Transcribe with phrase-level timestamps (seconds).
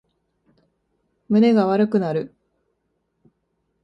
[1.29, 2.33] 胸が悪くなる